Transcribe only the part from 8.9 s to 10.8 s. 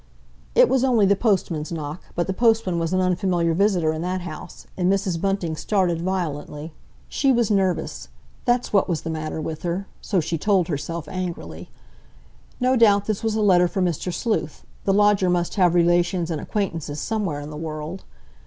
the matter with her,—so she told